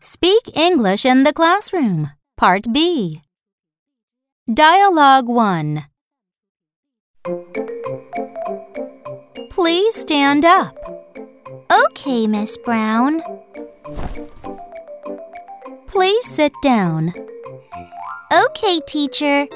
[0.00, 2.12] Speak English in the classroom.
[2.36, 3.22] Part B.
[4.52, 5.84] Dialogue 1.
[9.50, 10.76] Please stand up.
[11.72, 13.22] Okay, Miss Brown.
[15.86, 17.12] Please sit down.
[18.32, 19.46] Okay, teacher.